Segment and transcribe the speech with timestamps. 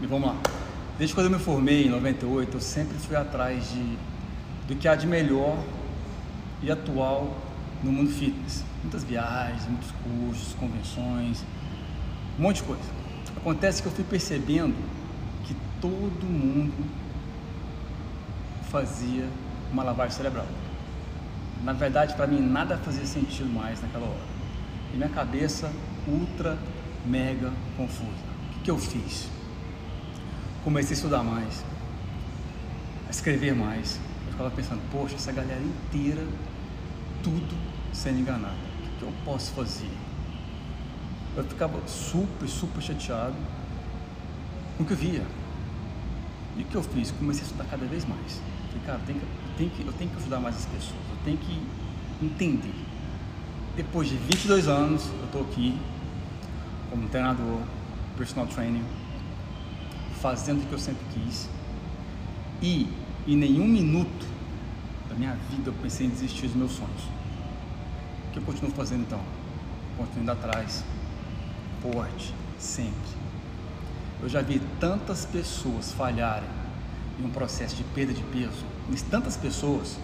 [0.00, 0.36] E vamos lá.
[0.96, 3.98] Desde quando eu me formei em 98, eu sempre fui atrás de
[4.68, 5.56] do que há de melhor
[6.62, 7.36] e atual
[7.82, 8.64] no mundo fitness.
[8.82, 11.42] Muitas viagens, muitos cursos, convenções,
[12.38, 12.82] um monte de coisa.
[13.36, 14.74] Acontece que eu fui percebendo
[15.44, 16.84] que todo mundo
[18.70, 19.26] fazia
[19.72, 20.46] uma lavagem cerebral.
[21.64, 24.38] Na verdade, para mim, nada fazia sentido mais naquela hora.
[24.92, 25.72] E minha cabeça
[26.06, 26.58] ultra,
[27.06, 28.10] mega confusa.
[28.50, 29.28] O que, que eu fiz?
[30.68, 31.64] Comecei a estudar mais,
[33.06, 33.98] a escrever mais.
[34.26, 36.22] Eu ficava pensando, poxa, essa galera inteira,
[37.22, 37.56] tudo
[37.90, 38.52] sendo enganada.
[38.52, 39.88] O que, eu posso fazer?
[41.34, 43.34] Eu ficava super, super chateado
[44.76, 45.22] com o que eu via.
[46.58, 47.12] E o que eu fiz?
[47.12, 48.38] Comecei a estudar cada vez mais.
[48.66, 51.00] Falei, cara, eu tenho, que, eu, tenho que, eu tenho que ajudar mais as pessoas,
[51.10, 51.62] eu tenho que
[52.22, 52.74] entender.
[53.74, 55.80] Depois de 22 anos, eu estou aqui
[56.90, 57.62] como treinador,
[58.18, 58.84] personal training,
[60.20, 61.48] fazendo o que eu sempre quis.
[62.60, 62.88] E
[63.26, 64.26] em nenhum minuto
[65.08, 67.02] da minha vida eu pensei em desistir dos meus sonhos.
[68.28, 69.20] O que eu continuo fazendo então?
[69.96, 70.84] Continuo indo atrás,
[71.80, 73.18] forte, sempre.
[74.20, 76.48] Eu já vi tantas pessoas falharem
[77.20, 79.96] em um processo de perda de peso, mas tantas pessoas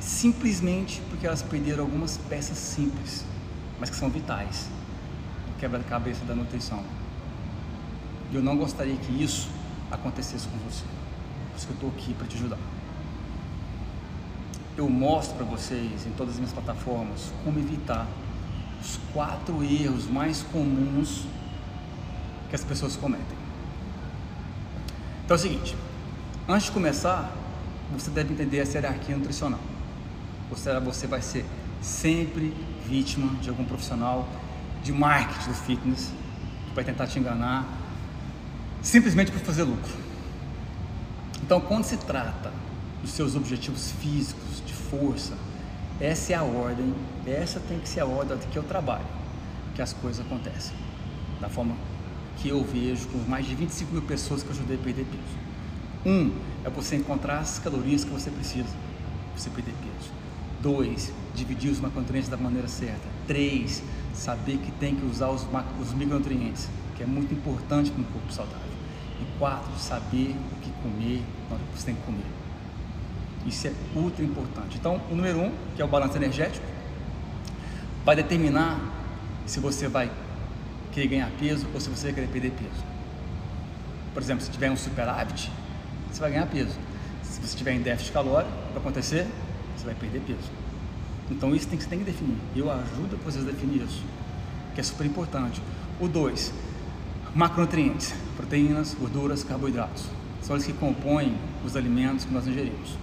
[0.00, 3.24] simplesmente porque elas perderam algumas peças simples,
[3.78, 4.68] mas que são vitais
[5.48, 6.82] no quebra-cabeça da nutrição.
[8.32, 9.48] E eu não gostaria que isso
[9.90, 10.84] acontecesse com você.
[11.50, 12.58] Por isso que eu estou aqui para te ajudar.
[14.74, 18.06] Eu mostro para vocês em todas as minhas plataformas como evitar
[18.80, 21.26] os quatro erros mais comuns
[22.48, 23.36] que as pessoas cometem.
[25.24, 25.76] Então é o seguinte,
[26.48, 27.30] antes de começar,
[27.92, 29.60] você deve entender essa hierarquia nutricional.
[30.48, 31.44] Você, você vai ser
[31.82, 32.54] sempre
[32.86, 34.26] vítima de algum profissional
[34.82, 36.10] de marketing do fitness
[36.68, 37.81] que vai tentar te enganar
[38.82, 39.92] simplesmente para fazer lucro.
[41.42, 42.52] Então, quando se trata
[43.00, 45.34] dos seus objetivos físicos, de força,
[46.00, 46.94] essa é a ordem,
[47.26, 49.06] essa tem que ser a ordem que eu trabalho,
[49.74, 50.74] que as coisas acontecem,
[51.40, 51.76] da forma
[52.38, 55.42] que eu vejo com mais de 25 mil pessoas que eu ajudei a perder peso.
[56.04, 56.32] Um
[56.64, 60.10] é você encontrar as calorias que você precisa para você perder peso.
[60.60, 63.08] Dois, dividir os macronutrientes da maneira certa.
[63.26, 63.82] Três,
[64.14, 65.46] saber que tem que usar os,
[65.80, 68.71] os micronutrientes, que é muito importante para um corpo saudável.
[69.22, 72.24] E saber o que comer na hora que você tem que comer.
[73.46, 74.76] Isso é ultra importante.
[74.78, 76.64] Então, o número um, que é o balanço energético,
[78.04, 78.80] vai determinar
[79.46, 80.10] se você vai
[80.92, 82.84] querer ganhar peso ou se você vai querer perder peso.
[84.12, 85.50] Por exemplo, se tiver um superávit,
[86.10, 86.78] você vai ganhar peso.
[87.22, 89.26] Se você tiver em déficit calórico, vai acontecer,
[89.76, 90.50] você vai perder peso.
[91.30, 92.36] Então isso tem você tem que definir.
[92.54, 94.02] Eu ajudo vocês a definir isso,
[94.74, 95.62] que é super importante.
[95.98, 96.52] O 2,
[97.34, 100.04] macronutrientes, proteínas, gorduras, carboidratos.
[100.42, 102.96] São eles que compõem os alimentos que nós ingerimos.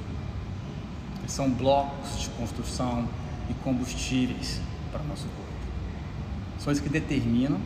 [1.19, 3.07] Eles são blocos de construção
[3.49, 4.59] e combustíveis
[4.91, 5.49] para o nosso corpo.
[6.59, 7.59] São eles que determinam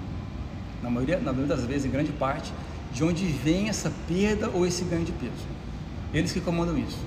[0.82, 2.54] na maioria, na maioria das vezes, em grande parte,
[2.94, 5.48] de onde vem essa perda ou esse ganho de peso.
[6.14, 7.00] Eles que comandam isso.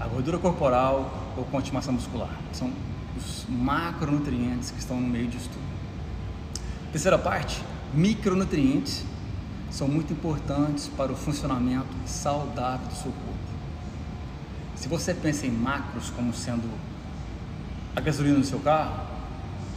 [0.00, 2.30] A gordura corporal ou massa muscular.
[2.52, 2.72] São
[3.16, 5.64] os macronutrientes que estão no meio disso tudo.
[6.90, 7.62] Terceira parte,
[7.94, 9.04] micronutrientes
[9.70, 13.36] são muito importantes para o funcionamento saudável do seu corpo.
[14.74, 16.68] Se você pensa em macros como sendo
[17.94, 19.06] a gasolina do seu carro,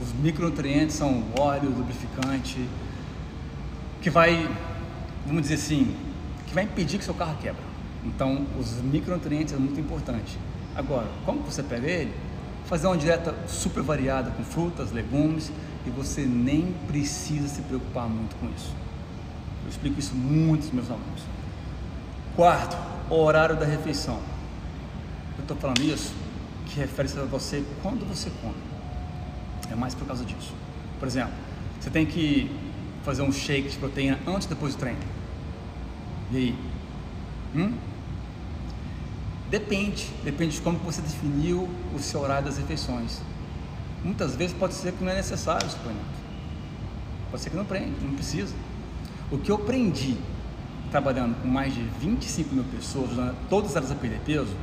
[0.01, 2.65] os micronutrientes são o óleo, o lubrificante,
[4.01, 4.49] que vai,
[5.25, 5.95] vamos dizer assim,
[6.47, 7.61] que vai impedir que seu carro quebra.
[8.05, 10.37] Então, os micronutrientes é muito importante.
[10.75, 12.13] Agora, como você pega ele?
[12.69, 15.51] Fazer uma dieta super variada com frutas, legumes
[15.87, 18.71] e você nem precisa se preocupar muito com isso.
[19.63, 21.23] Eu explico isso muito aos meus alunos.
[22.35, 22.77] Quarto,
[23.09, 24.19] horário da refeição.
[25.35, 26.13] Eu estou falando isso
[26.67, 28.53] que refere-se a você quando você come.
[29.71, 30.53] É mais por causa disso.
[30.99, 31.33] Por exemplo,
[31.79, 32.55] você tem que
[33.03, 34.99] fazer um shake de proteína antes e depois do treino?
[36.31, 36.55] E aí?
[37.55, 37.73] Hum?
[39.49, 43.21] Depende, depende de como você definiu o seu horário das refeições.
[44.03, 46.19] Muitas vezes pode ser que não é necessário o suplemento.
[47.31, 48.53] Pode ser que não prende, não precisa.
[49.31, 50.17] O que eu aprendi
[50.91, 53.09] trabalhando com mais de 25 mil pessoas,
[53.49, 54.55] todas elas a perder peso,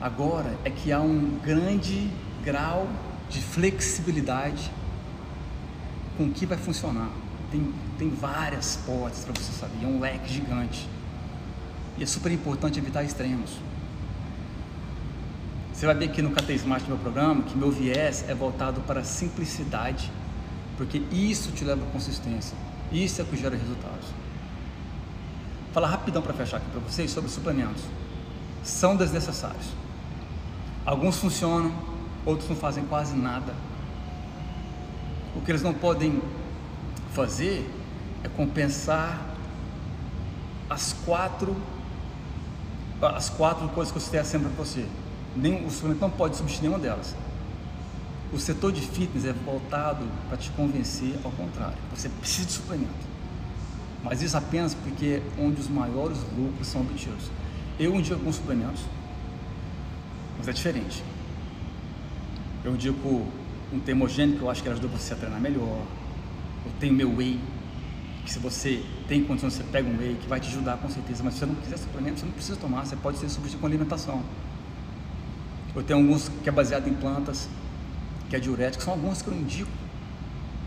[0.00, 2.10] agora é que há um grande
[2.44, 2.88] grau
[3.30, 4.70] de flexibilidade
[6.18, 7.10] com que vai funcionar
[7.52, 10.88] tem, tem várias portas para você saber, é um leque gigante.
[11.98, 13.50] E é super importante evitar extremos.
[15.82, 19.00] Você vai ver aqui no KT Smart, meu programa, que meu viés é voltado para
[19.00, 20.12] a simplicidade,
[20.76, 22.56] porque isso te leva à consistência.
[22.92, 24.06] Isso é o que gera resultados.
[25.64, 27.82] Vou falar rapidão para fechar aqui para vocês sobre suplementos.
[28.62, 29.66] São desnecessários.
[30.86, 31.74] Alguns funcionam,
[32.24, 33.52] outros não fazem quase nada.
[35.34, 36.22] O que eles não podem
[37.12, 37.68] fazer
[38.22, 39.20] é compensar
[40.70, 41.56] as quatro
[43.02, 44.86] as quatro coisas que eu citei sempre para você.
[45.36, 47.14] Nem, o suplemento não pode substituir nenhuma delas.
[48.32, 51.76] O setor de fitness é voltado para te convencer ao contrário.
[51.94, 53.12] Você precisa de suplemento.
[54.02, 57.30] Mas isso apenas porque onde os maiores lucros são obtidos.
[57.78, 58.82] Eu indico alguns suplementos,
[60.38, 61.02] mas é diferente.
[62.64, 63.26] Eu indico
[63.72, 65.84] um termogênico que eu acho que ajuda você a treinar melhor.
[66.64, 67.38] Eu tenho meu whey,
[68.24, 71.22] que se você tem condições, você pega um whey que vai te ajudar com certeza,
[71.22, 73.66] mas se você não quiser suplemento, você não precisa tomar, você pode ser substituído com
[73.66, 74.22] alimentação.
[75.74, 77.48] Eu tenho alguns que é baseado em plantas,
[78.28, 79.70] que é diurético, são alguns que eu indico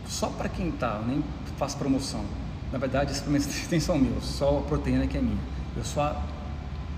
[0.08, 1.24] só para quem está, eu nem
[1.58, 2.24] faço promoção.
[2.72, 5.38] Na verdade, esses suplementos nem são meus, só a proteína que é minha.
[5.76, 6.22] Eu só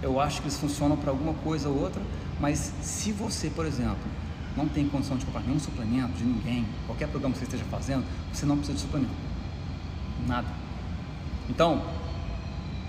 [0.01, 2.01] eu acho que eles funcionam para alguma coisa ou outra,
[2.39, 3.98] mas se você, por exemplo,
[4.56, 8.06] não tem condição de comprar nenhum suplemento de ninguém, qualquer programa que você esteja fazendo,
[8.31, 9.13] você não precisa de suplemento.
[10.27, 10.48] Nada.
[11.50, 11.83] Então,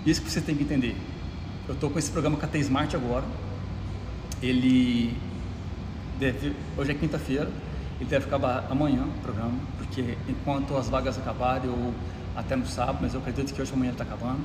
[0.05, 0.95] isso que você tem que entender.
[1.67, 3.25] Eu estou com esse programa KT Smart agora.
[4.41, 5.15] Ele
[6.19, 6.53] deve.
[6.77, 7.49] Hoje é quinta-feira.
[7.99, 11.93] Ele deve acabar amanhã o programa, porque enquanto as vagas acabarem, ou
[12.35, 14.39] até no sábado, mas eu acredito que hoje amanhã ele está acabando.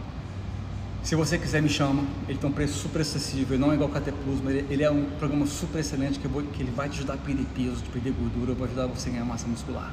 [1.05, 2.03] Se você quiser, me chama.
[2.29, 3.55] Ele tem um preço super acessível.
[3.55, 6.27] Ele não é igual ao KT Plus, mas ele, é um programa super excelente que,
[6.27, 9.11] vou, que ele vai te ajudar a perder peso, a perder gordura, vai ajudar você
[9.11, 9.93] a ganhar massa muscular.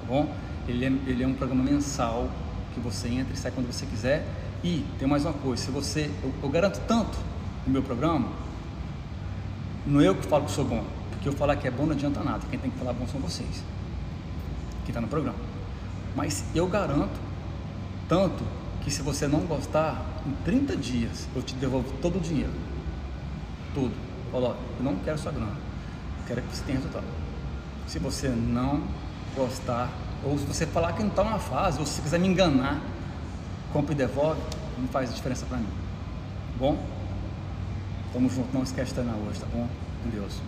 [0.00, 0.34] Tá bom?
[0.68, 2.28] Ele é, ele é um programa mensal
[2.74, 4.26] que você entra e sai quando você quiser.
[4.64, 6.10] E tem mais uma coisa: se você.
[6.22, 7.16] Eu, eu garanto tanto
[7.64, 8.28] no meu programa,
[9.86, 10.84] não é eu que falo que sou bom.
[11.10, 12.40] Porque eu falar que é bom não adianta nada.
[12.50, 13.62] Quem tem que falar bom são vocês,
[14.84, 15.38] que está no programa.
[16.16, 17.18] Mas eu garanto
[18.08, 18.44] tanto
[18.82, 22.52] que se você não gostar, em 30 dias eu te devolvo todo o dinheiro.
[23.72, 23.94] Tudo.
[24.30, 25.52] Fala, eu não quero sua grana.
[26.20, 27.06] Eu quero que você tenha resultado.
[27.86, 28.82] Se você não
[29.36, 29.90] gostar,
[30.24, 32.80] ou se você falar que não está numa fase, ou se você quiser me enganar,
[33.72, 34.40] compra e devolve,
[34.78, 35.66] não faz diferença para mim.
[35.66, 37.01] Tá bom?
[38.12, 39.66] Tamo junto, não esquece de treinar hoje, tá bom?
[40.02, 40.40] Com Deus.